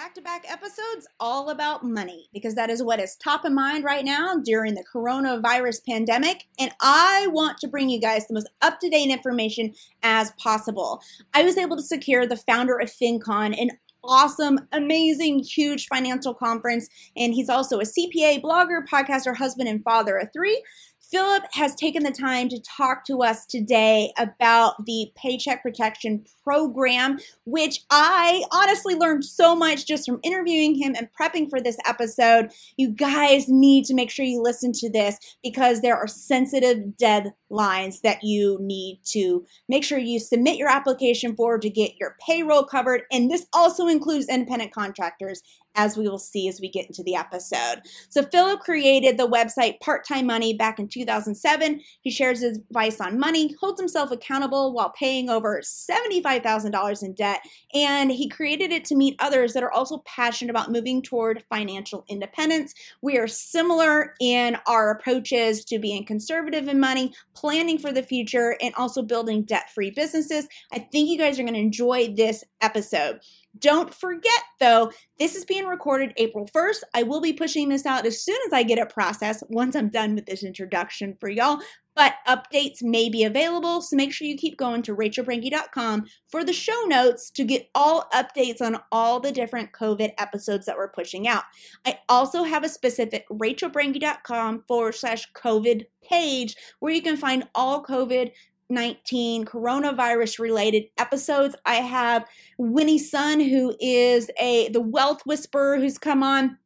[0.00, 3.84] back to back episodes all about money because that is what is top of mind
[3.84, 6.44] right now during the coronavirus pandemic.
[6.58, 11.02] And I want to bring you guys the most up to date information as possible.
[11.34, 16.88] I was able to secure the founder of FinCon, an awesome, amazing, huge financial conference.
[17.14, 20.62] And he's also a CPA, blogger, podcaster, husband, and father of three.
[21.10, 27.18] Philip has taken the time to talk to us today about the Paycheck Protection Program,
[27.44, 32.52] which I honestly learned so much just from interviewing him and prepping for this episode.
[32.76, 38.02] You guys need to make sure you listen to this because there are sensitive deadlines
[38.02, 42.62] that you need to make sure you submit your application for to get your payroll
[42.62, 43.02] covered.
[43.10, 45.42] And this also includes independent contractors
[45.74, 47.82] as we will see as we get into the episode.
[48.08, 51.80] So, Philip created the website Part Time Money back in 2007.
[52.02, 57.40] He shares his advice on money, holds himself accountable while paying over $75,000 in debt,
[57.74, 62.04] and he created it to meet others that are also passionate about moving toward financial
[62.08, 62.74] independence.
[63.02, 68.56] We are similar in our approaches to being conservative in money, planning for the future,
[68.60, 70.46] and also building debt free businesses.
[70.72, 73.20] I think you guys are going to enjoy this episode.
[73.58, 76.82] Don't forget, though, this is being recorded April 1st.
[76.94, 79.88] I will be pushing this out as soon as I get it processed once I'm
[79.88, 81.60] done with this introduction for y'all.
[81.96, 86.52] But updates may be available, so make sure you keep going to rachelbrenke.com for the
[86.52, 91.26] show notes to get all updates on all the different COVID episodes that we're pushing
[91.26, 91.42] out.
[91.84, 97.84] I also have a specific rachelbrenke.com forward slash COVID page where you can find all
[97.84, 98.30] COVID
[98.70, 101.56] 19 coronavirus related episodes.
[101.66, 102.26] I have
[102.58, 106.56] Winnie Sun, who is a the wealth whisperer who's come on.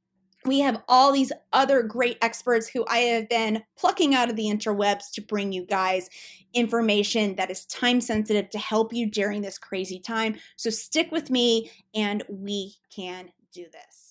[0.47, 4.45] We have all these other great experts who I have been plucking out of the
[4.45, 6.11] interwebs to bring you guys
[6.53, 10.37] information that is time sensitive to help you during this crazy time.
[10.57, 14.05] So stick with me and we can do this.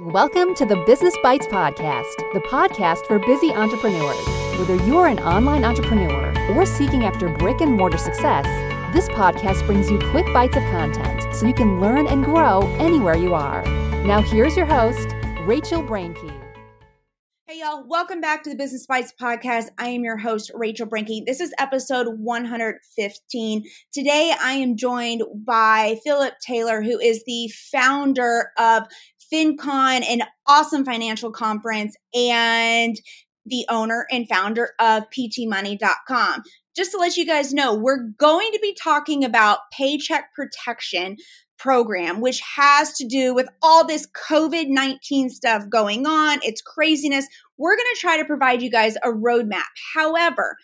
[0.00, 4.26] Welcome to the Business Bites Podcast, the podcast for busy entrepreneurs.
[4.58, 8.44] Whether you're an online entrepreneur, or seeking after brick and mortar success,
[8.94, 13.16] this podcast brings you quick bites of content so you can learn and grow anywhere
[13.16, 13.64] you are.
[14.04, 15.08] Now, here's your host,
[15.46, 16.36] Rachel Brenke.
[17.46, 19.70] Hey, y'all, welcome back to the Business Bites podcast.
[19.76, 21.26] I am your host, Rachel Brenke.
[21.26, 23.64] This is episode 115.
[23.92, 28.84] Today, I am joined by Philip Taylor, who is the founder of
[29.32, 32.96] FinCon, an awesome financial conference, and
[33.50, 36.42] the owner and founder of ptmoney.com.
[36.76, 41.16] Just to let you guys know, we're going to be talking about paycheck protection
[41.58, 46.40] program, which has to do with all this COVID 19 stuff going on.
[46.42, 47.26] It's craziness.
[47.58, 49.68] We're going to try to provide you guys a roadmap.
[49.94, 50.56] However,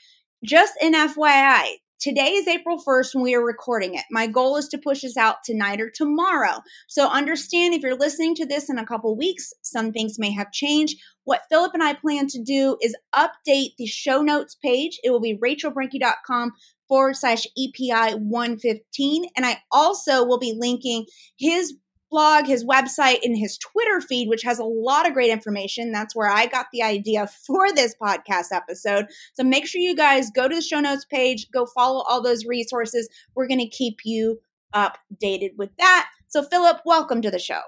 [0.44, 4.04] just an FYI, Today is April 1st when we are recording it.
[4.10, 6.60] My goal is to push this out tonight or tomorrow.
[6.88, 10.52] So understand if you're listening to this in a couple weeks, some things may have
[10.52, 10.98] changed.
[11.24, 15.00] What Philip and I plan to do is update the show notes page.
[15.02, 16.52] It will be rachelbrenke.com
[16.86, 19.26] forward slash EPI 115.
[19.34, 21.06] And I also will be linking
[21.38, 21.74] his
[22.10, 25.92] blog, his website, and his Twitter feed, which has a lot of great information.
[25.92, 29.06] That's where I got the idea for this podcast episode.
[29.34, 32.44] So make sure you guys go to the show notes page, go follow all those
[32.46, 33.08] resources.
[33.34, 34.40] We're going to keep you
[34.74, 36.08] updated with that.
[36.28, 37.60] So, Philip, welcome to the show.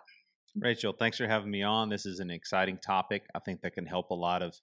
[0.57, 1.89] Rachel, thanks for having me on.
[1.89, 3.25] This is an exciting topic.
[3.35, 4.61] I think that can help a lot of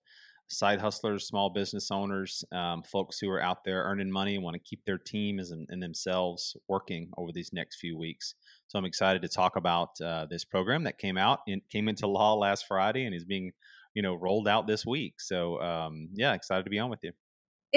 [0.48, 4.54] side hustlers, small business owners, um, folks who are out there earning money and want
[4.54, 8.36] to keep their team and, and, themselves working over these next few weeks.
[8.68, 12.08] So I'm excited to talk about uh, this program that came out and came into
[12.08, 13.54] law last Friday and is being,
[13.94, 15.20] you know, rolled out this week.
[15.20, 17.12] So um, yeah, excited to be on with you.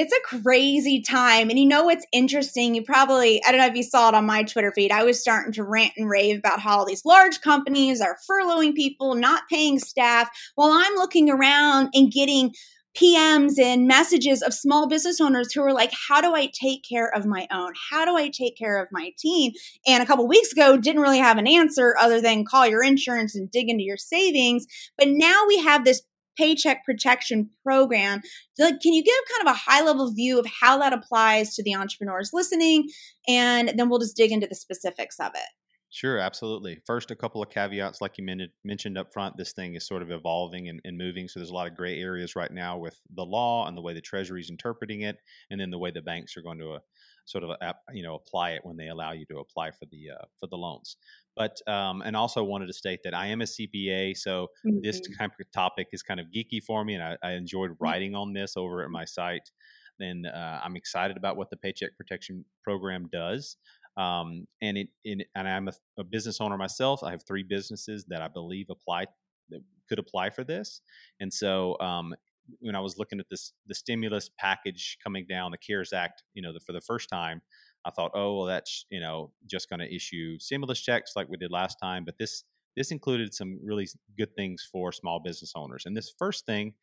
[0.01, 1.51] It's a crazy time.
[1.51, 2.77] And you know what's interesting?
[2.77, 4.93] You probably, I don't know if you saw it on my Twitter feed.
[4.93, 8.77] I was starting to rant and rave about how all these large companies are furloughing
[8.77, 12.53] people, not paying staff, while I'm looking around and getting
[12.97, 17.13] PMs and messages of small business owners who are like, How do I take care
[17.15, 17.73] of my own?
[17.91, 19.53] How do I take care of my team?
[19.87, 23.35] And a couple weeks ago, didn't really have an answer other than call your insurance
[23.35, 24.65] and dig into your savings.
[24.97, 26.03] But now we have this
[26.39, 28.23] paycheck protection program.
[28.59, 31.63] Like, Can you give kind of a high level view of how that applies to
[31.63, 32.89] the entrepreneurs listening?
[33.27, 35.49] And then we'll just dig into the specifics of it.
[35.91, 36.79] Sure, absolutely.
[36.87, 39.39] First, a couple of caveats, like you mentioned up front.
[39.39, 41.99] This thing is sort of evolving and, and, moving, so there's a lot of gray
[41.99, 45.17] areas right now with the law and the way the Treasury is interpreting it,
[45.51, 46.79] and then the way the banks are going to uh,
[47.29, 47.51] sort of
[47.93, 50.57] you know apply it when they allow you to apply for the uh, for the
[50.57, 50.97] loans.
[51.37, 54.79] But um, and also wanted to state that I am a CPA, so mm-hmm.
[54.83, 57.85] this kind of topic is kind of geeky for me, and I, I enjoyed mm-hmm.
[57.85, 59.51] writing on this over at my site.
[60.01, 63.57] And uh, I'm excited about what the Paycheck Protection Program does.
[63.97, 67.03] Um, and it, it, and I'm a, a, business owner myself.
[67.03, 69.07] I have three businesses that I believe apply
[69.51, 70.83] that could apply for this.
[71.19, 72.15] And so um,
[72.61, 76.43] when I was looking at this the stimulus package coming down, the CARES Act, you
[76.43, 77.41] know, the, for the first time,
[77.85, 81.37] I thought, oh well, that's you know just going to issue stimulus checks like we
[81.37, 82.05] did last time.
[82.05, 82.45] But this
[82.77, 85.85] this included some really good things for small business owners.
[85.87, 86.75] And this first thing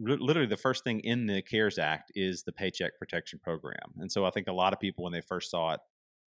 [0.00, 3.74] literally the first thing in the CARES Act is the Paycheck Protection Program.
[3.98, 5.80] And so I think a lot of people, when they first saw it,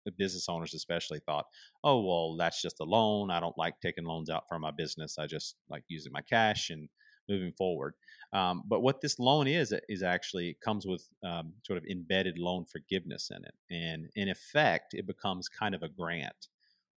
[0.06, 1.46] the business owners especially thought,
[1.84, 3.32] oh, well, that's just a loan.
[3.32, 5.18] I don't like taking loans out for my business.
[5.18, 6.90] I just like using my cash and
[7.30, 7.94] moving forward.
[8.34, 12.66] Um, but what this loan is, is actually comes with um, sort of embedded loan
[12.66, 13.54] forgiveness in it.
[13.70, 16.48] And in effect, it becomes kind of a grant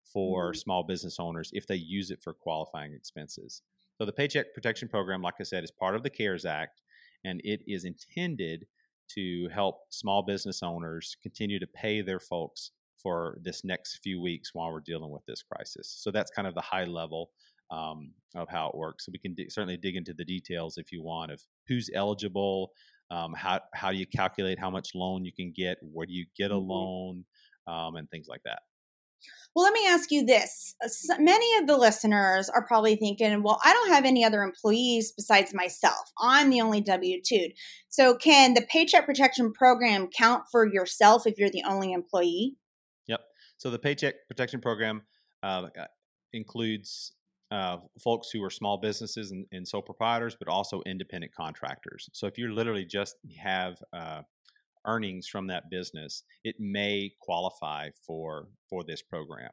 [0.03, 0.57] for mm-hmm.
[0.57, 3.61] small business owners if they use it for qualifying expenses.
[3.97, 6.81] So the Paycheck Protection Program, like I said, is part of the CARES Act,
[7.23, 8.67] and it is intended
[9.09, 12.71] to help small business owners continue to pay their folks
[13.01, 15.95] for this next few weeks while we're dealing with this crisis.
[15.99, 17.31] So that's kind of the high level
[17.71, 19.05] um, of how it works.
[19.05, 22.71] So we can d- certainly dig into the details if you want of who's eligible,
[23.11, 26.25] um, how how do you calculate how much loan you can get, where do you
[26.37, 26.69] get a mm-hmm.
[26.69, 27.25] loan,
[27.67, 28.59] um, and things like that.
[29.55, 30.75] Well, let me ask you this.
[30.83, 35.11] Uh, many of the listeners are probably thinking, well, I don't have any other employees
[35.11, 36.11] besides myself.
[36.19, 37.49] I'm the only W 2.
[37.89, 42.55] So, can the Paycheck Protection Program count for yourself if you're the only employee?
[43.07, 43.21] Yep.
[43.57, 45.01] So, the Paycheck Protection Program
[45.41, 45.85] uh, uh,
[46.33, 47.13] includes
[47.51, 52.09] uh, folks who are small businesses and, and, sole proprietors, but also independent contractors.
[52.13, 54.21] So, if you literally just have uh,
[54.85, 59.49] earnings from that business, it may qualify for for this program.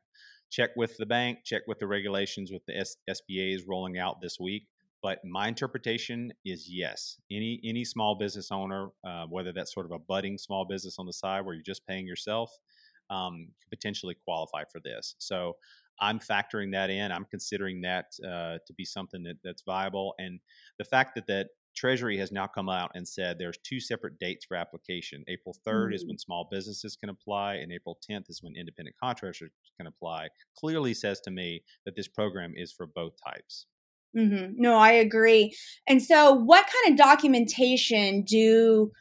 [0.50, 4.20] Check with the bank, check with the regulations with the S- SBA is rolling out
[4.20, 4.66] this week.
[5.02, 7.20] But my interpretation is yes.
[7.30, 11.06] Any any small business owner, uh, whether that's sort of a budding small business on
[11.06, 12.50] the side where you're just paying yourself,
[13.10, 15.14] um, could potentially qualify for this.
[15.18, 15.56] So
[16.00, 17.12] I'm factoring that in.
[17.12, 20.14] I'm considering that uh, to be something that, that's viable.
[20.18, 20.40] And
[20.78, 24.44] the fact that that Treasury has now come out and said there's two separate dates
[24.44, 25.24] for application.
[25.28, 25.94] April 3rd mm-hmm.
[25.94, 30.28] is when small businesses can apply, and April 10th is when independent contractors can apply.
[30.56, 33.66] Clearly says to me that this program is for both types.
[34.16, 34.52] Mm-hmm.
[34.56, 35.56] No, I agree.
[35.88, 38.92] And so, what kind of documentation do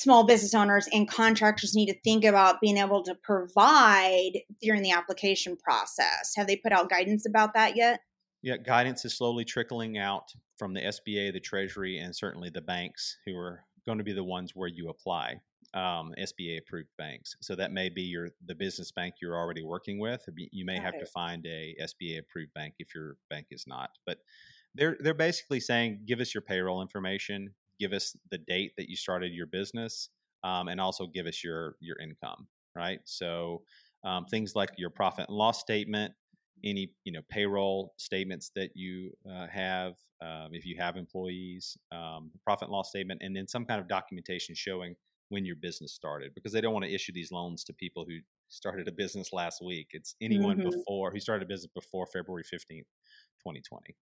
[0.00, 4.92] small business owners and contractors need to think about being able to provide during the
[4.92, 6.32] application process?
[6.36, 8.00] Have they put out guidance about that yet?
[8.42, 13.18] Yeah, guidance is slowly trickling out from the SBA, the Treasury, and certainly the banks
[13.26, 15.40] who are going to be the ones where you apply.
[15.72, 17.36] Um, SBA approved banks.
[17.40, 20.26] So that may be your the business bank you're already working with.
[20.36, 21.00] You may Got have it.
[21.00, 23.90] to find a SBA approved bank if your bank is not.
[24.04, 24.18] But
[24.74, 28.96] they're they're basically saying, give us your payroll information, give us the date that you
[28.96, 30.10] started your business,
[30.44, 32.46] um, and also give us your your income.
[32.76, 33.00] Right.
[33.04, 33.62] So
[34.04, 36.12] um, things like your profit and loss statement,
[36.64, 42.30] any you know payroll statements that you uh, have um, if you have employees um,
[42.44, 44.94] profit and loss statement and then some kind of documentation showing
[45.28, 48.18] when your business started because they don't want to issue these loans to people who
[48.48, 50.70] started a business last week it's anyone mm-hmm.
[50.70, 52.88] before who started a business before february 15th
[53.40, 53.94] 2020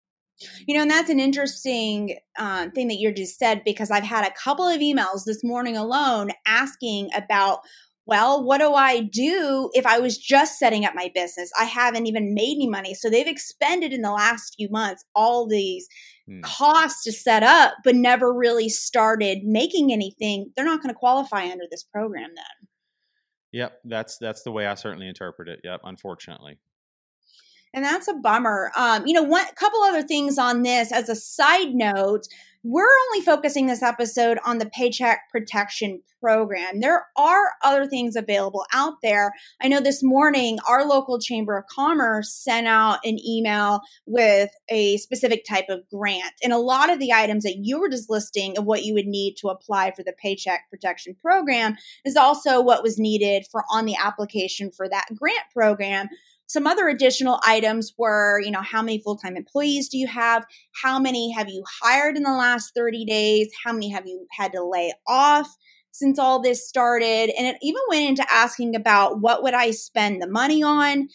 [0.67, 4.25] you know, and that's an interesting uh, thing that you just said because I've had
[4.25, 7.59] a couple of emails this morning alone asking about
[8.07, 11.51] well, what do I do if I was just setting up my business?
[11.59, 12.93] I haven't even made any money.
[12.93, 15.89] So they've expended in the last few months all these
[16.25, 16.39] hmm.
[16.39, 20.53] costs to set up, but never really started making anything.
[20.55, 22.69] They're not going to qualify under this program then.
[23.51, 25.59] Yep, that's that's the way I certainly interpret it.
[25.63, 26.59] Yep, unfortunately.
[27.77, 28.71] And that's a bummer.
[28.75, 32.27] Um, you know, one couple other things on this as a side note
[32.69, 36.81] we're only focusing this episode on the Paycheck Protection Program.
[36.81, 39.31] There are other things available out there.
[39.61, 44.97] I know this morning our local Chamber of Commerce sent out an email with a
[44.97, 46.33] specific type of grant.
[46.43, 49.07] And a lot of the items that you were just listing of what you would
[49.07, 53.85] need to apply for the Paycheck Protection Program is also what was needed for on
[53.85, 56.09] the application for that grant program.
[56.47, 60.45] Some other additional items were, you know, how many full time employees do you have?
[60.81, 63.49] How many have you hired in the last 30 days?
[63.63, 65.47] How many have you had to lay off?
[65.97, 70.21] since all this started and it even went into asking about what would i spend
[70.21, 71.07] the money on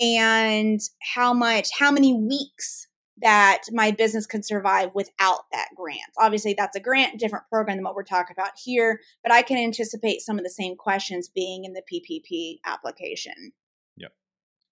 [0.00, 0.80] and
[1.14, 2.86] how much how many weeks
[3.20, 7.84] that my business could survive without that grant obviously that's a grant different program than
[7.84, 11.64] what we're talking about here but i can anticipate some of the same questions being
[11.64, 13.52] in the ppp application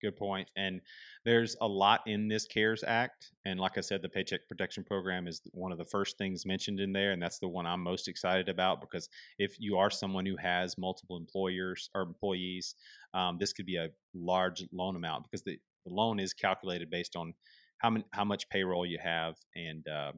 [0.01, 0.51] Good point.
[0.57, 0.81] And
[1.25, 3.33] there's a lot in this CARES Act.
[3.45, 6.81] And like I said, the Paycheck Protection Program is one of the first things mentioned
[6.81, 7.13] in there.
[7.13, 10.79] And that's the one I'm most excited about because if you are someone who has
[10.79, 12.75] multiple employers or employees,
[13.15, 17.17] um, this could be a large loan amount because the, the loan is calculated based
[17.17, 17.35] on
[17.79, 20.13] how, many, how much payroll you have and uh,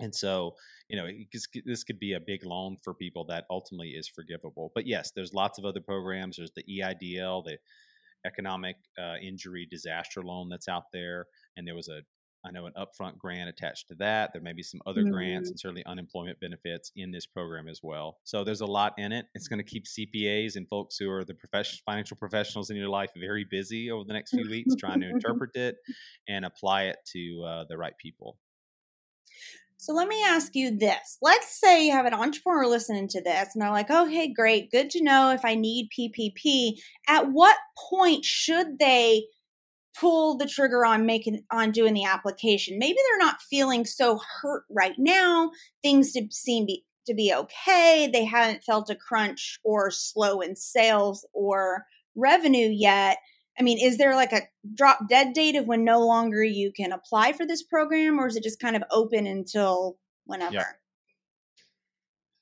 [0.00, 0.54] and so,
[0.88, 1.08] you know,
[1.64, 4.70] this could be a big loan for people that ultimately is forgivable.
[4.74, 6.36] But yes, there's lots of other programs.
[6.36, 7.58] There's the EIDL, the
[8.28, 12.02] economic uh, injury disaster loan that's out there, and there was a
[12.44, 14.30] I know an upfront grant attached to that.
[14.32, 15.12] There may be some other mm-hmm.
[15.12, 18.18] grants and certainly unemployment benefits in this program as well.
[18.24, 19.26] So there's a lot in it.
[19.34, 22.88] It's going to keep CPAs and folks who are the professional financial professionals in your
[22.88, 25.76] life very busy over the next few weeks trying to interpret it
[26.28, 28.38] and apply it to uh, the right people.
[29.80, 31.18] So let me ask you this.
[31.22, 34.72] Let's say you have an entrepreneur listening to this and they're like, oh, hey, great.
[34.72, 36.72] Good to know if I need PPP.
[37.06, 37.56] At what
[37.88, 39.22] point should they
[39.98, 42.76] pull the trigger on making on doing the application?
[42.76, 45.52] Maybe they're not feeling so hurt right now.
[45.80, 46.66] Things seem
[47.06, 48.10] to be okay.
[48.12, 51.84] They haven't felt a crunch or slow in sales or
[52.16, 53.18] revenue yet.
[53.58, 54.42] I mean, is there like a
[54.74, 58.36] drop dead date of when no longer you can apply for this program, or is
[58.36, 60.54] it just kind of open until whenever?
[60.54, 60.64] Yeah.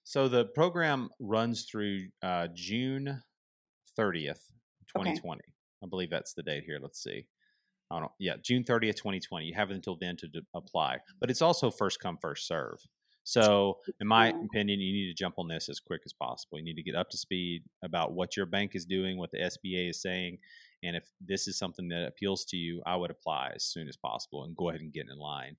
[0.05, 3.23] So the program runs through uh, June
[3.99, 4.53] 30th,
[4.97, 5.41] 2020.
[5.41, 5.53] Okay.
[5.83, 6.79] I believe that's the date here.
[6.81, 7.27] Let's see.
[7.91, 8.13] I don't.
[8.19, 9.47] Yeah, June 30th, 2020.
[9.47, 12.79] You have until then to d- apply, but it's also first come, first serve.
[13.25, 16.59] So, in my opinion, you need to jump on this as quick as possible.
[16.59, 19.39] You need to get up to speed about what your bank is doing, what the
[19.39, 20.39] SBA is saying,
[20.87, 23.97] and if this is something that appeals to you, I would apply as soon as
[23.97, 25.57] possible and go ahead and get in line.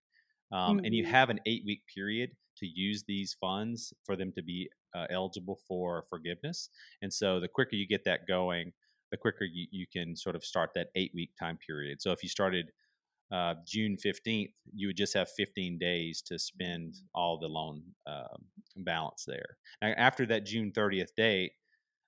[0.52, 0.86] Um, mm-hmm.
[0.86, 1.12] And you mm-hmm.
[1.12, 5.60] have an eight week period to use these funds for them to be uh, eligible
[5.68, 6.70] for forgiveness.
[7.02, 8.72] And so the quicker you get that going,
[9.12, 12.02] the quicker you, you can sort of start that eight week time period.
[12.02, 12.72] So if you started
[13.32, 18.38] uh, June 15th, you would just have 15 days to spend all the loan uh,
[18.78, 19.58] balance there.
[19.82, 21.52] Now, after that June 30th date,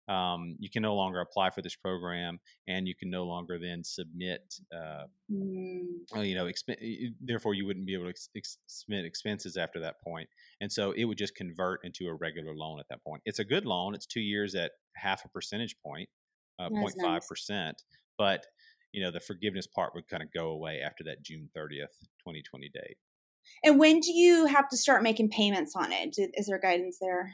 [0.10, 3.84] um, you can no longer apply for this program and you can no longer then
[3.84, 4.42] submit
[4.76, 5.84] uh, mm.
[6.16, 9.80] Uh, you know exp- therefore you wouldn't be able to ex- ex- submit expenses after
[9.80, 10.28] that point
[10.62, 13.46] and so it would just convert into a regular loan at that point it's a
[13.46, 16.10] good loan it's two years at half a percentage point
[16.60, 17.28] uh, 0.5 nice.
[17.28, 17.84] percent
[18.18, 18.46] but
[18.92, 21.94] you know the forgiveness part would kind of go away after that june 30th
[22.26, 22.98] 2020 date
[23.64, 27.32] and when do you have to start making payments on it is there guidance there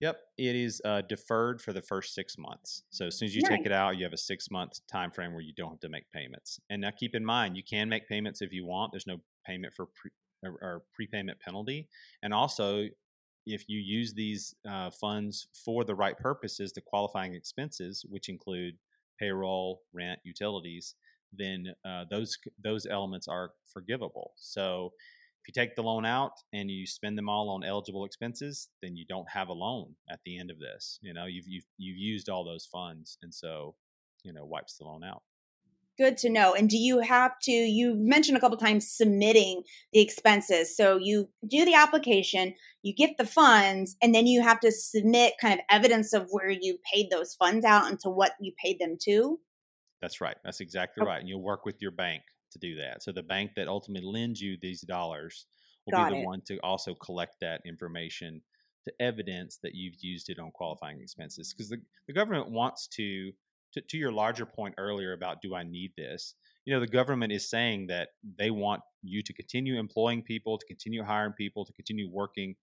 [0.00, 2.82] Yep, it is uh, deferred for the first six months.
[2.90, 3.50] So as soon as you nice.
[3.50, 5.88] take it out, you have a six month time frame where you don't have to
[5.88, 6.60] make payments.
[6.68, 8.92] And now keep in mind, you can make payments if you want.
[8.92, 10.10] There's no payment for pre,
[10.42, 11.88] or, or prepayment penalty.
[12.22, 12.88] And also,
[13.46, 18.74] if you use these uh, funds for the right purposes, the qualifying expenses, which include
[19.18, 20.94] payroll, rent, utilities,
[21.32, 24.32] then uh, those those elements are forgivable.
[24.36, 24.92] So
[25.44, 28.96] if you take the loan out and you spend them all on eligible expenses, then
[28.96, 30.98] you don't have a loan at the end of this.
[31.02, 33.74] You know, you've you've you've used all those funds, and so
[34.22, 35.22] you know wipes the loan out.
[35.98, 36.54] Good to know.
[36.54, 37.52] And do you have to?
[37.52, 40.74] You mentioned a couple times submitting the expenses.
[40.74, 45.34] So you do the application, you get the funds, and then you have to submit
[45.38, 48.78] kind of evidence of where you paid those funds out and to what you paid
[48.78, 49.38] them to.
[50.00, 50.36] That's right.
[50.42, 51.08] That's exactly okay.
[51.08, 51.20] right.
[51.20, 52.22] And you'll work with your bank
[52.54, 53.02] to do that.
[53.02, 55.46] So the bank that ultimately lends you these dollars
[55.84, 56.24] will Got be the it.
[56.24, 58.40] one to also collect that information
[58.84, 61.52] to evidence that you've used it on qualifying expenses.
[61.52, 63.32] Because the, the government wants to,
[63.72, 66.34] to, to your larger point earlier about do I need this?
[66.64, 68.08] You know, the government is saying that
[68.38, 72.56] they want you to continue employing people, to continue hiring people, to continue working,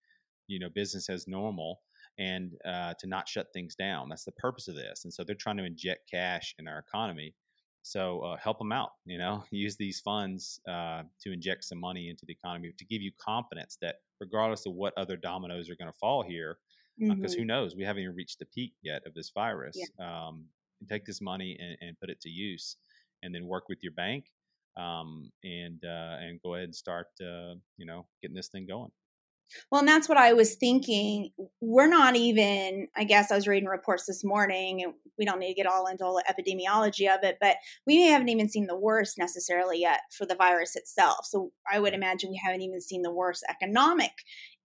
[0.47, 1.81] you know, business as normal
[2.17, 4.09] and uh, to not shut things down.
[4.09, 5.05] That's the purpose of this.
[5.05, 7.35] And so they're trying to inject cash in our economy.
[7.83, 8.91] So uh, help them out.
[9.05, 13.01] You know, use these funds uh, to inject some money into the economy to give
[13.01, 16.57] you confidence that regardless of what other dominoes are going to fall here,
[16.97, 17.39] because uh, mm-hmm.
[17.39, 19.77] who knows, we haven't even reached the peak yet of this virus.
[19.77, 20.27] Yeah.
[20.27, 20.45] Um,
[20.89, 22.77] take this money and, and, put it to use,
[23.23, 24.25] and then work with your bank
[24.77, 28.91] um, and uh, and go ahead and start uh, you know getting this thing going.
[29.71, 31.31] Well, and that's what I was thinking.
[31.59, 35.53] We're not even, I guess I was reading reports this morning, and we don't need
[35.53, 38.77] to get all into all the epidemiology of it, but we haven't even seen the
[38.77, 41.25] worst necessarily yet for the virus itself.
[41.25, 44.11] So I would imagine we haven't even seen the worst economic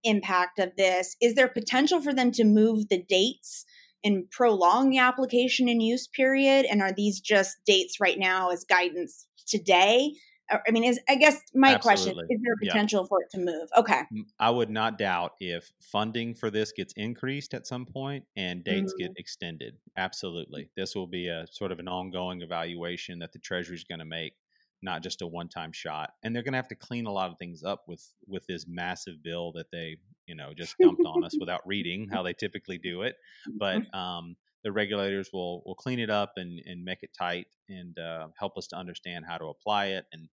[0.05, 1.16] impact of this.
[1.21, 3.64] Is there potential for them to move the dates
[4.05, 6.66] and prolong the application and use period?
[6.71, 10.12] And are these just dates right now as guidance today?
[10.50, 12.73] I mean, is I guess my question is there Yeah.
[12.73, 13.69] potential for it to move?
[13.76, 14.03] Okay.
[14.38, 18.95] I would not doubt if funding for this gets increased at some point and dates
[18.99, 19.76] get extended.
[19.97, 20.71] Absolutely.
[20.76, 24.05] This will be a sort of an ongoing evaluation that the Treasury is going to
[24.05, 24.35] make,
[24.83, 26.11] not just a one-time shot.
[26.23, 28.67] And they're going to have to clean a lot of things up with with this
[28.69, 32.79] massive bill that they, you know, just dumped on us without reading how they typically
[32.79, 33.17] do it.
[33.59, 34.37] But um
[34.67, 38.59] the regulators will will clean it up and and make it tight and uh, help
[38.59, 40.29] us to understand how to apply it and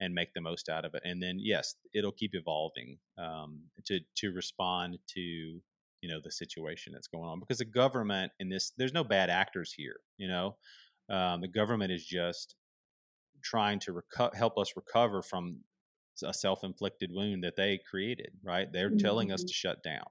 [0.00, 1.02] and make the most out of it.
[1.04, 6.92] And then yes, it'll keep evolving um, to to respond to you know the situation
[6.92, 10.00] that's going on because the government in this there's no bad actors here.
[10.18, 10.56] You know,
[11.10, 12.56] um, the government is just
[13.42, 15.64] trying to reco- help us recover from
[16.24, 18.32] a self-inflicted wound that they created.
[18.42, 18.72] Right?
[18.72, 19.46] They're telling us Mhm.
[19.46, 20.06] to shut down,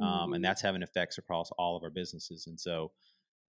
[0.00, 0.36] um, Mhm.
[0.36, 2.46] and that's having effects across all of our businesses.
[2.46, 2.92] And so.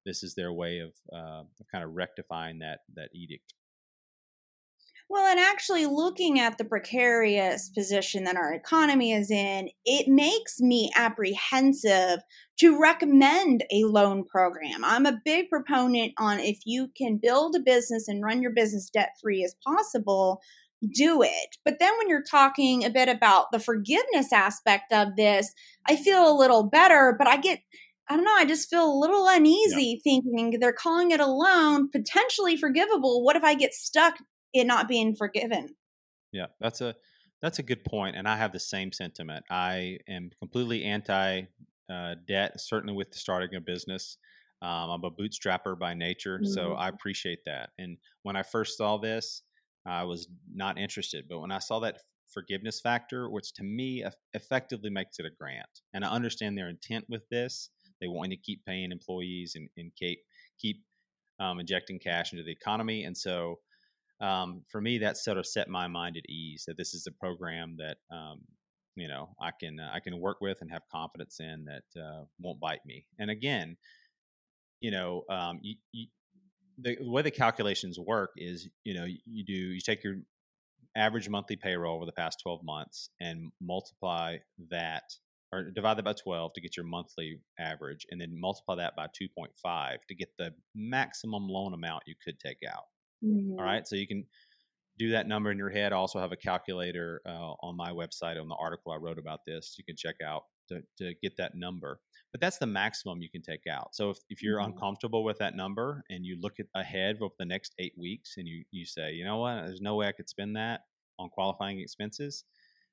[0.05, 3.55] This is their way of, uh, of kind of rectifying that that edict.
[5.09, 10.59] Well, and actually looking at the precarious position that our economy is in, it makes
[10.59, 12.19] me apprehensive
[12.59, 14.83] to recommend a loan program.
[14.83, 18.89] I'm a big proponent on if you can build a business and run your business
[18.89, 20.39] debt free as possible,
[20.93, 21.57] do it.
[21.63, 25.53] But then when you're talking a bit about the forgiveness aspect of this,
[25.87, 27.59] I feel a little better, but I get
[28.07, 31.89] I don't know, I just feel a little uneasy thinking they're calling it a loan,
[31.89, 33.23] potentially forgivable.
[33.23, 34.17] What if I get stuck
[34.55, 35.75] in not being forgiven.
[36.31, 36.95] Yeah, that's a
[37.41, 39.45] that's a good point, and I have the same sentiment.
[39.51, 41.43] I am completely anti
[41.89, 44.17] uh, debt, certainly with starting a business.
[44.61, 47.69] Um, I'm a bootstrapper by nature, so I appreciate that.
[47.77, 49.43] And when I first saw this,
[49.85, 51.25] I was not interested.
[51.29, 55.81] But when I saw that forgiveness factor, which to me effectively makes it a grant,
[55.93, 57.69] and I understand their intent with this,
[58.01, 60.19] they want to keep paying employees and, and keep
[60.59, 60.83] keep
[61.39, 63.59] um, injecting cash into the economy, and so
[64.21, 67.11] um, for me, that sort of set my mind at ease that this is a
[67.11, 68.41] program that um,
[68.95, 72.23] you know I can uh, I can work with and have confidence in that uh,
[72.39, 73.05] won't bite me.
[73.19, 73.77] And again,
[74.79, 76.07] you know, um, you, you,
[76.77, 80.17] the, the way the calculations work is you know you do you take your
[80.95, 84.37] average monthly payroll over the past 12 months and multiply
[84.69, 85.03] that
[85.53, 89.07] or divide that by 12 to get your monthly average and then multiply that by
[89.13, 92.85] 2.5 to get the maximum loan amount you could take out
[93.21, 93.55] Mhm.
[93.57, 93.87] all right.
[93.87, 94.25] So you can
[94.97, 95.91] do that number in your head.
[95.93, 99.41] I also have a calculator uh, on my website on the article I wrote about
[99.45, 99.75] this.
[99.77, 101.99] You can check out to, to get that number.
[102.31, 103.95] But that's the maximum you can take out.
[103.95, 104.59] So if, if you're Mhm.
[104.59, 108.47] uncomfortable with that number and you look at ahead over the next eight weeks and
[108.47, 110.81] you, you say, you know what, there's no way I could spend that
[111.19, 112.43] on qualifying expenses,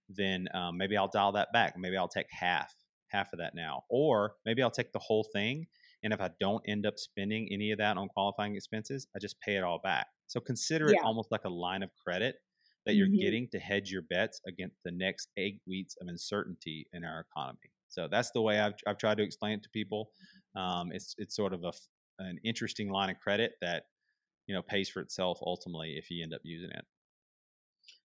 [0.09, 1.77] then um, maybe I'll dial that back.
[1.77, 2.75] Maybe I'll take half,
[3.09, 3.85] half of that now.
[3.89, 5.67] Or maybe I'll take the whole thing
[6.05, 9.41] and if I don't end up spending any of that on qualifying expenses, I just
[9.41, 10.09] pay it all back.
[10.33, 11.05] So consider it Yeah.
[11.05, 12.37] almost like a line of credit
[12.87, 13.21] that you're Mhm.
[13.21, 17.71] getting to hedge your bets against the next eight weeks of uncertainty in our economy.
[17.89, 20.11] So that's the way I've, I've tried to explain it to people.
[20.57, 21.73] Um, it's it's sort of a
[22.19, 23.85] an interesting line of credit that
[24.47, 26.87] you know pays for itself ultimately if you end up using it.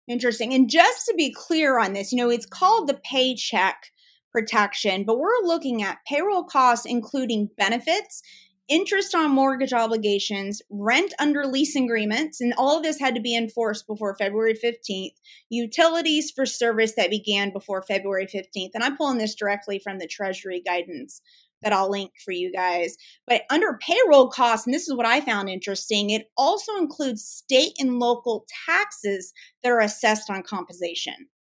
[0.09, 0.55] Interesting.
[0.55, 3.91] And just to be clear on this, you know, it's called the paycheck
[4.31, 8.23] protection, but we're looking at payroll costs, including benefits,
[8.69, 13.37] interest on mortgage obligations, rent under lease agreements, and all of this had to be
[13.37, 15.15] enforced before February 15th,
[15.51, 18.71] utilities for service that began before February 15th.
[18.75, 21.21] And I'm pulling this directly from the Treasury guidance
[21.63, 22.97] that I'll link for you guys.
[23.27, 27.73] But under payroll costs, and this is what I found interesting, it also includes state
[27.79, 31.15] and local taxes that are assessed on compensation.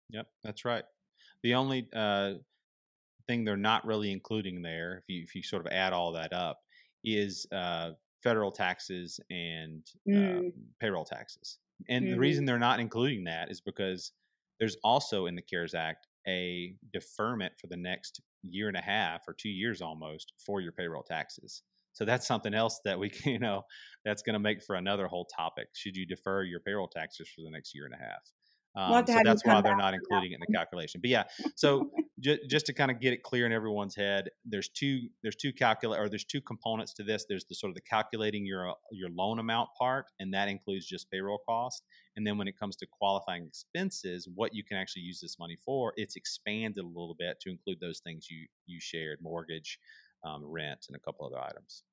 [0.09, 0.83] Yep, that's right.
[1.43, 2.33] The only uh,
[3.27, 6.33] thing they're not really including there, if you if you sort of add all that
[6.33, 6.59] up,
[7.15, 7.91] is uh,
[8.23, 10.51] federal taxes and uh, Mm.
[10.79, 11.59] payroll taxes.
[11.89, 12.19] And the Mhm.
[12.19, 14.11] reason they're not including that is because
[14.59, 19.27] there's also in the CARES Act a deferment for the next year and a half
[19.27, 21.63] or two years almost for your payroll taxes.
[21.93, 23.63] So that's something else that we can, you know,
[24.03, 25.69] that's going to make for another whole topic.
[25.73, 28.33] Should you defer your payroll taxes for the next year and a half?
[28.75, 31.01] Um, We'll so that's why they're not that including it in the calculation.
[31.01, 31.23] But yeah,
[31.55, 35.35] so ju- just to kind of get it clear in everyone's head, there's two there's
[35.35, 37.25] two calculate or there's two components to this.
[37.27, 41.09] There's the sort of the calculating your your loan amount part, and that includes just
[41.11, 41.83] payroll cost.
[42.15, 45.57] And then when it comes to qualifying expenses, what you can actually use this money
[45.63, 49.79] for, it's expanded a little bit to include those things you you shared, mortgage,
[50.23, 51.83] um, rent, and a couple other items.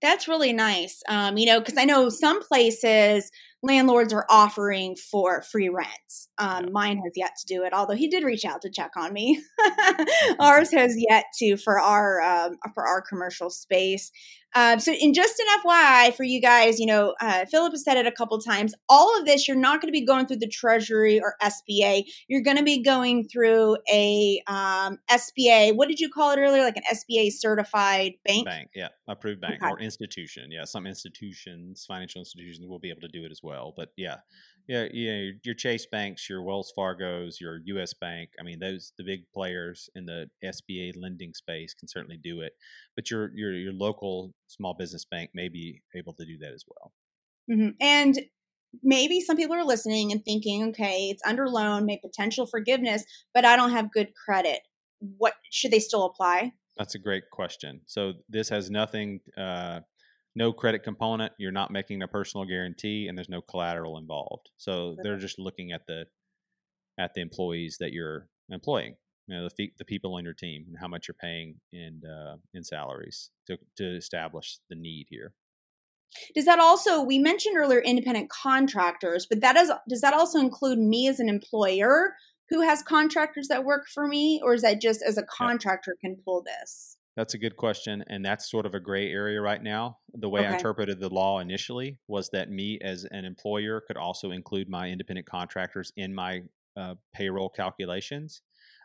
[0.00, 1.02] That's really nice.
[1.08, 3.30] Um, you know, because I know some places
[3.62, 6.28] landlords are offering for free rents.
[6.38, 6.70] Um, Yeah.
[6.72, 9.40] Mine has yet to do it, although he did reach out to check on me.
[10.40, 14.10] Ours has yet to for our um, for our commercial space.
[14.54, 17.96] Um, so, in just an FYI for you guys, you know, uh, Philip has said
[17.96, 18.74] it a couple times.
[18.88, 22.04] All of this, you're not going to be going through the Treasury or SBA.
[22.28, 25.74] You're going to be going through a um, SBA.
[25.76, 26.62] What did you call it earlier?
[26.62, 28.44] Like an SBA certified bank.
[28.44, 29.70] Bank, yeah, approved bank Okay.
[29.70, 30.50] or institution.
[30.50, 33.72] Yeah, some institutions, financial institutions, will be able to do it as well.
[33.76, 34.16] But yeah,
[34.66, 35.12] yeah, yeah.
[35.12, 37.94] Your, your Chase banks, your Wells Fargo's, your U.S.
[37.94, 38.30] Bank.
[38.38, 42.52] I mean, those the big players in the SBA lending space can certainly do it.
[42.96, 46.64] But your your your local small business bank may be able to do that as
[46.66, 46.92] well.
[47.50, 47.74] Mhm.
[47.80, 48.20] And
[48.82, 53.44] maybe some people are listening and thinking, okay, it's under loan, may potential forgiveness, but
[53.44, 54.60] I don't have good credit.
[55.18, 56.52] What should they still apply?
[56.78, 57.82] That's a great question.
[57.86, 59.80] So this has nothing, uh,
[60.34, 61.32] no credit component.
[61.38, 64.50] You're not making a personal guarantee, and there's no collateral involved.
[64.56, 66.06] So they're just looking at the
[66.98, 68.96] at the employees that you're employing.
[69.28, 72.36] You know, the the people on your team and how much you're paying in uh,
[72.54, 75.34] in salaries to to establish the need here.
[76.34, 80.78] Does that also we mentioned earlier independent contractors, but that is does that also include
[80.78, 82.14] me as an employer
[82.50, 86.16] who has contractors that work for me, or is that just as a contractor can
[86.24, 86.98] pull this?
[87.16, 89.98] That's a good question, and that's sort of a gray area right now.
[90.14, 94.30] The way I interpreted the law initially was that me as an employer could also
[94.30, 96.44] include my independent contractors in my
[96.74, 98.40] uh, payroll calculations.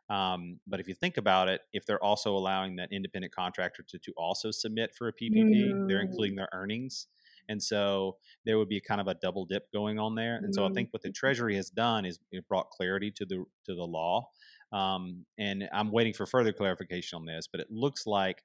[0.09, 3.99] Um, but if you think about it, if they're also allowing that independent contractor to,
[3.99, 6.01] to also submit for a PPP, they're Mm.
[6.01, 7.07] including their earnings.
[7.49, 10.35] And so there would be kind of a double dip going on there.
[10.43, 10.75] And so I Mm.
[10.75, 14.29] think what the Treasury has done is it brought clarity to the to the law.
[14.71, 18.43] Um, and I'm waiting for further clarification on this, but it looks like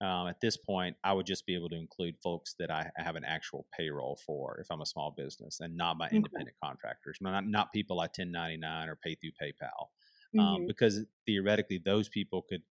[0.00, 3.16] um, at this point, I would just be able to include folks that I have
[3.16, 6.16] an actual payroll for if I'm a small business and not my Okay.
[6.16, 9.88] independent contractors, not, not people I 1099 or pay through PayPal.
[10.38, 10.66] Um, Mhm.
[10.66, 12.62] because theoretically, those people could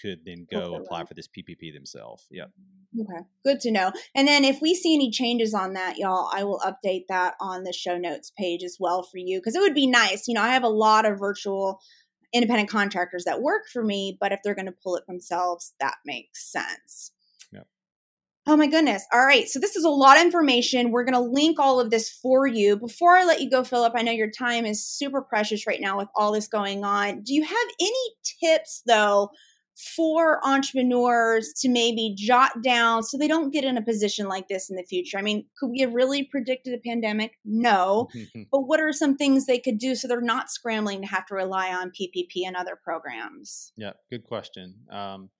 [0.00, 2.28] could then Go for apply for this PPP themselves.
[2.30, 2.52] Yep.
[2.98, 3.92] Okay, good to know.
[4.14, 7.64] And then if we see any changes on that, y'all, I will update that on
[7.64, 10.26] the show notes page as well for you because it would be nice.
[10.26, 11.78] You know, I have a lot of virtual
[12.32, 15.96] independent contractors that work for me, but if they're going to pull it themselves, that
[16.04, 17.12] makes sense.
[17.52, 17.66] Yep.
[18.46, 19.04] Oh my goodness.
[19.12, 19.48] All right.
[19.48, 20.90] So this is a lot of information.
[20.90, 22.76] We're going to link all of this for you.
[22.76, 25.98] Before I let you go, Philip, I know your time is super precious right now
[25.98, 27.22] with all this going on.
[27.22, 29.30] Do you have any tips though
[29.76, 34.70] for entrepreneurs to maybe jot down so they don't get in a position like this
[34.70, 35.18] in the future?
[35.18, 37.38] I mean, could we have really predicted a pandemic?
[37.44, 38.08] No.
[38.52, 41.34] But what are some things they could do so they're not scrambling to have to
[41.34, 43.72] rely on PPP and other programs?
[43.76, 44.74] Yeah, good question.
[44.90, 45.30] Um,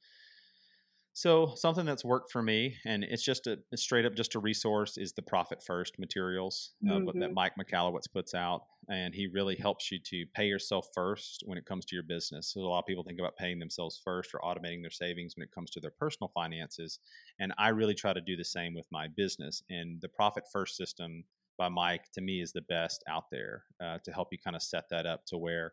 [1.12, 4.38] so something that's worked for me, and it's just a it's straight up just a
[4.38, 7.32] resource, is the Profit First materials uh, what- that.
[7.32, 11.66] Mike Michalowicz puts out, and he really helps you to pay yourself first when it
[11.66, 12.52] comes to your business.
[12.52, 15.42] So a lot of people think about paying themselves first or automating their savings when
[15.42, 17.00] it comes to their personal finances,
[17.38, 19.62] and I really try to do the same with my business.
[19.70, 21.24] And the Profit First system
[21.58, 24.62] by Mike to me is the best out there uh, to help you kind of
[24.62, 25.72] set that up to where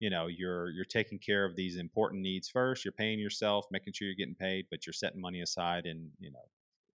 [0.00, 3.92] you know you're you're taking care of these important needs first you're paying yourself making
[3.92, 6.46] sure you're getting paid but you're setting money aside and you know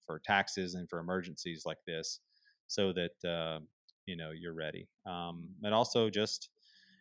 [0.07, 2.20] for taxes and for emergencies like this
[2.68, 3.61] so that uh,
[4.07, 6.51] you know you're ready um, and also just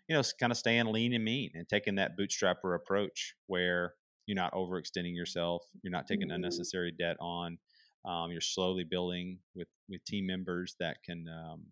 [0.08, 4.36] you know kind of staying lean and mean and taking that bootstrapper approach where you're
[4.36, 6.32] not overextending yourself you're not taking Mhm.
[6.32, 7.58] unnecessary debt on
[8.06, 11.68] um, you're slowly building with with team members that can um,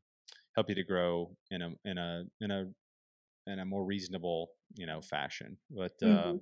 [0.55, 2.65] help you to grow in a in a in a
[3.47, 6.39] in a more reasonable you know fashion but uh, Mhm.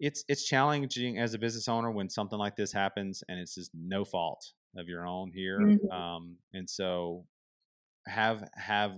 [0.00, 3.70] it's it's challenging as a business owner when something like this happens and it's just
[3.74, 5.88] no fault of your own here Mhm.
[5.90, 7.26] um, and so
[8.06, 8.92] have have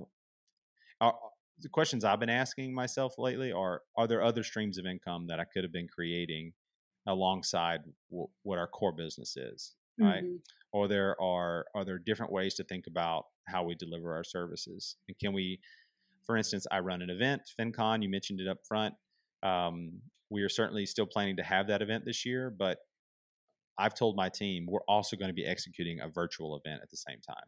[1.01, 1.15] are,
[1.61, 5.41] the questions i've been asking myself lately are are there other streams of income that
[5.41, 6.53] i could have been creating
[7.07, 10.25] alongside w- what our core business is right?
[10.25, 10.41] Mhm.
[10.73, 14.97] or there are are there different ways to think about how we deliver our services?
[15.09, 15.61] And can we
[16.27, 18.95] for instance i run an event fincon you mentioned it up front
[19.43, 22.79] um, we are certainly still planning to have that event this year but
[23.79, 26.97] i've told my team we're also going to be executing a virtual event at the
[26.97, 27.47] same time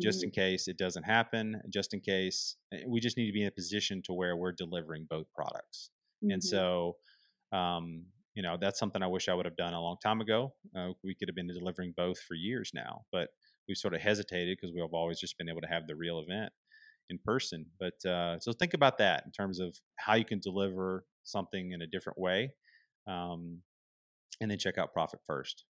[0.00, 0.24] just Mhm.
[0.24, 3.48] in case it doesn't happen just in case eh, we just need to be in
[3.48, 5.90] a position to where we're delivering both products
[6.30, 6.64] and Mhm.
[6.82, 6.96] so
[7.52, 10.54] um, you know that's something i wish i would have done a long time ago
[10.76, 13.30] uh, we could have been delivering both for years now but
[13.68, 16.52] we've sort of hesitated because we've always just been able to have the real event
[17.10, 21.06] in person but uh, so think about that in terms of how you can deliver
[21.22, 22.52] something in a different way
[23.06, 23.62] um,
[24.40, 25.64] and then check out profit first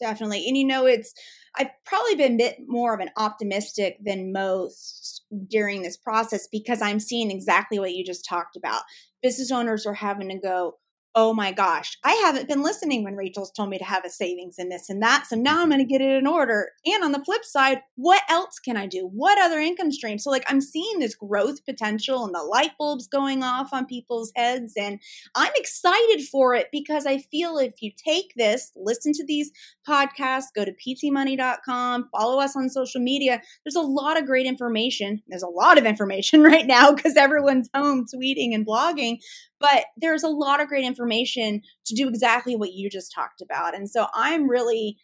[0.00, 0.46] Definitely.
[0.46, 1.12] And you know, it's,
[1.56, 6.80] I've probably been a bit more of an optimistic than most during this process because
[6.80, 8.82] I'm seeing exactly what you just talked about.
[9.22, 10.78] Business owners are having to go,
[11.20, 14.54] oh my gosh, I haven't been listening when Rachel's told me to have a savings
[14.56, 15.26] in this and that.
[15.26, 15.70] So now I'm mm-hmm.
[15.70, 16.68] going to get it in order.
[16.86, 19.10] And on the flip side, what else can I do?
[19.12, 20.22] What other income streams?
[20.22, 24.30] So, like, I'm seeing this growth potential and the light bulbs going off on people's
[24.36, 24.74] heads.
[24.78, 25.00] And
[25.34, 29.50] I'm excited for it because I feel if you take this, listen to these
[29.88, 35.20] podcasts, go to ptmoney.com, follow us on social media, there's a lot of great information.
[35.26, 39.18] There's a lot of information right now because everyone's home tweeting and blogging.
[39.60, 43.74] But there's a lot of great information to do exactly what you just talked about.
[43.74, 44.96] And so I'm really,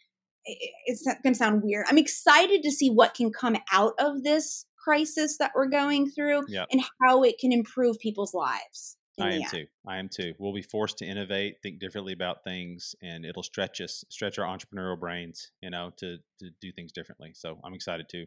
[0.85, 1.85] it's going to sound weird.
[1.89, 6.43] I'm excited to see what can come out of this crisis that we're going through
[6.47, 6.67] Yep.
[6.71, 8.97] and how it can improve people's lives.
[9.19, 9.49] I am end.
[9.49, 9.65] too.
[9.87, 10.33] I am too.
[10.39, 14.45] We'll be forced to innovate, think differently about things, and it'll stretch us, stretch our
[14.45, 17.31] entrepreneurial brains, you know, to to do things differently.
[17.33, 18.25] So I'm excited too.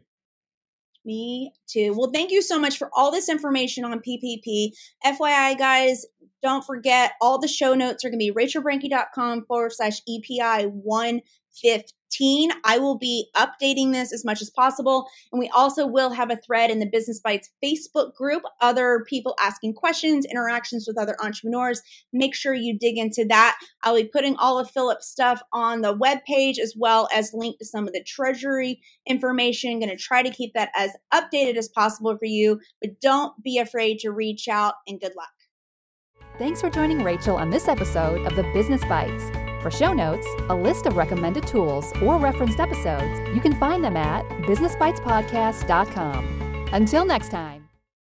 [1.05, 1.93] Me too.
[1.95, 4.71] Well, thank you so much for all this information on PPP.
[5.05, 6.05] FYI, guys,
[6.41, 10.67] don't forget all the show notes are going to be rachelbrenke.com forward slash EPI
[12.09, 12.51] 115.
[12.63, 15.07] I will be updating this as much as possible.
[15.31, 19.35] And we also will have a thread in the Business Bites Facebook group, other people
[19.39, 21.81] asking questions, interactions with other entrepreneurs.
[22.13, 23.57] Make sure you dig into that.
[23.83, 27.65] I'll be putting all of Philip's stuff on the webpage as well as link to
[27.65, 29.79] some of the treasury information.
[29.79, 33.57] Going to try to keep that as updated as possible for you, but don't be
[33.57, 35.29] afraid to reach out and good luck.
[36.37, 39.38] Thanks for joining Rachel on this episode of the Business Bites.
[39.61, 43.97] For show notes, a list of recommended tools, or referenced episodes, you can find them
[43.97, 46.67] at businessbitespodcast.com.
[46.71, 47.58] Until next time.